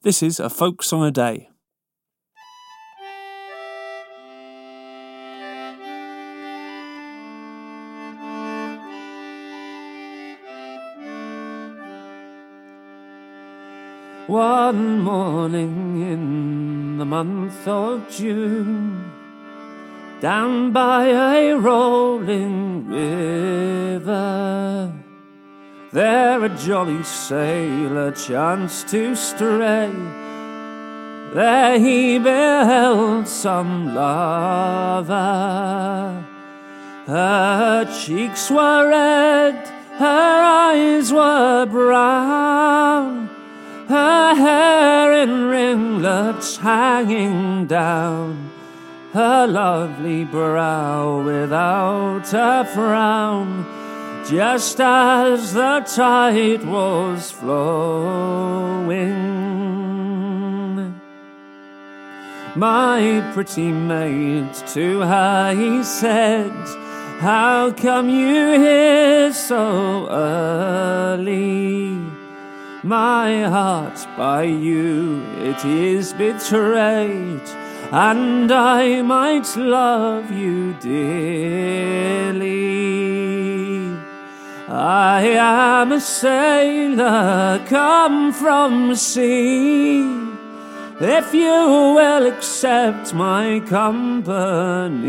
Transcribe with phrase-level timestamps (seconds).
[0.00, 1.48] This is a folk song a day.
[14.28, 19.10] One morning in the month of June,
[20.20, 24.37] down by a rolling river,
[25.92, 29.92] there a jolly sailor chanced to stray.
[31.34, 35.14] There he beheld some lover.
[37.06, 39.66] Her cheeks were red,
[39.98, 43.28] her eyes were brown
[43.88, 48.50] her hair in ringlets hanging down,
[49.14, 53.64] her lovely brow without a frown,
[54.28, 58.88] just as the tide was flowing.
[62.54, 66.52] My pretty maid, to her he said,
[67.20, 71.96] How come you here so early?
[72.82, 77.48] My heart by you it is betrayed,
[77.90, 81.97] and I might love you dearly.
[84.70, 90.00] I am a sailor come from sea.
[91.00, 95.08] If you will accept my company,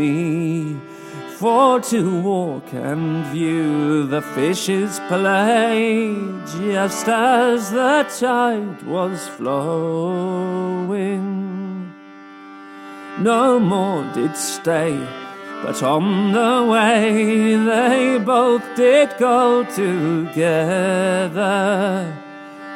[1.36, 6.14] for to walk and view the fishes play,
[6.46, 10.90] just as the tide was flowing.
[13.18, 15.06] No more did stay,
[15.62, 21.30] but on the way they both did go together.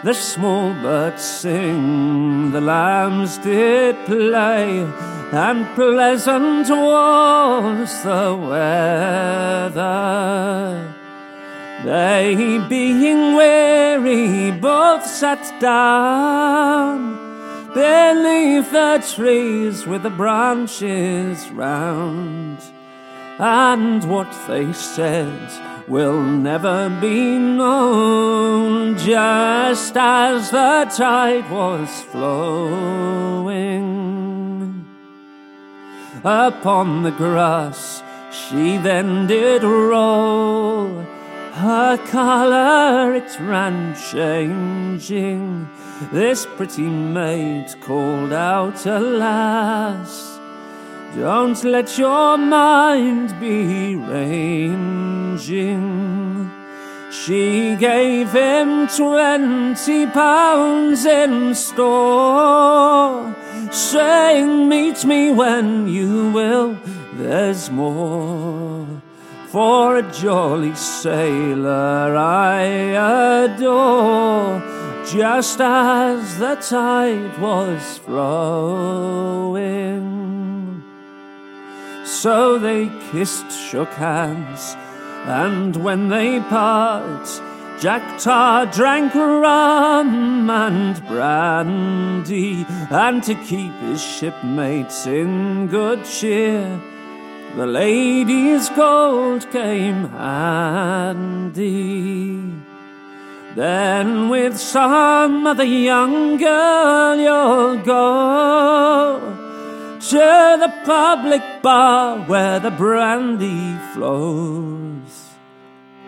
[0.05, 4.87] The small birds sing, the lambs did play,
[5.33, 9.85] and pleasant was the weather.
[11.85, 17.15] They, being weary, both sat down
[17.75, 22.59] beneath the trees with the branches round,
[23.39, 33.75] and what they said will never be known, just as the tide was flowing.
[36.25, 41.05] Upon the grass she then did roll,
[41.53, 45.69] her colour it ran changing.
[46.13, 50.34] This pretty maid called out, Alas!
[51.17, 55.45] Don't let your mind be ranging.
[57.13, 63.33] She gave him twenty pounds in store,
[63.71, 66.77] saying, Meet me when you will,
[67.15, 68.85] there's more.
[69.47, 72.65] For a jolly sailor I
[73.45, 74.61] adore,
[75.07, 78.85] just as the tide was flowing.
[82.25, 84.77] So they kissed, shook hands,
[85.27, 87.29] and when they part,
[87.79, 96.81] Jack Tar drank rum and brandy, and to keep his shipmates in good cheer,
[97.57, 101.61] the lady's gold came handy.
[103.55, 109.44] Then with some other young girl you'll go
[110.11, 115.31] to the public bar where the brandy flows.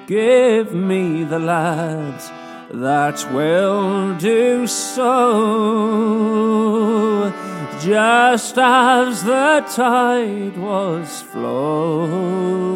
[0.07, 2.31] Give me the lads
[2.71, 5.03] that will do so,
[7.81, 12.67] just as the tide was flowing.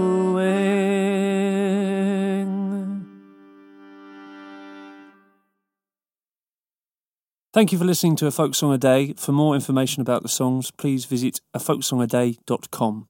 [7.52, 9.12] Thank you for listening to A Folk Song a Day.
[9.14, 12.98] For more information about the songs, please visit afolksongaday.com.